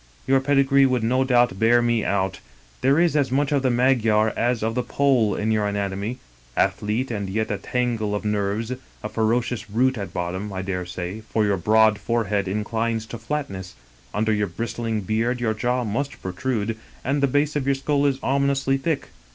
Your 0.25 0.39
pedigree 0.39 0.87
would 0.87 1.03
no 1.03 1.23
doubt 1.23 1.59
bear 1.59 1.79
me 1.79 2.03
out: 2.03 2.39
there 2.81 2.99
is 2.99 3.15
as 3.15 3.31
much 3.31 3.51
of 3.51 3.61
the 3.61 3.69
Magyar 3.69 4.33
as 4.35 4.63
of 4.63 4.73
the 4.73 4.81
Pole 4.81 5.35
in 5.35 5.51
your 5.51 5.67
anatomy. 5.67 6.17
Athlete, 6.57 7.11
and 7.11 7.29
yet 7.29 7.51
a 7.51 7.59
tangle 7.59 8.15
of 8.15 8.25
nerves; 8.25 8.71
a 9.03 9.09
ferocious 9.09 9.65
brute 9.65 9.99
at 9.99 10.11
bottom, 10.11 10.51
I 10.51 10.63
dare 10.63 10.87
say, 10.87 11.21
for 11.29 11.45
your 11.45 11.57
broad 11.57 11.99
forehead 11.99 12.47
inclines 12.47 13.05
to 13.05 13.19
flatness; 13.19 13.75
under 14.11 14.33
your' 14.33 14.47
bristling 14.57 15.01
beard 15.01 15.39
your 15.39 15.53
jaw 15.53 15.83
must 15.83 16.19
protrude, 16.19 16.77
and 17.03 17.21
the 17.21 17.27
base 17.27 17.55
of 17.55 17.67
your 17.67 17.75
skull 17.75 18.07
is 18.07 18.17
ominously 18.23 18.77
thick. 18.79 19.09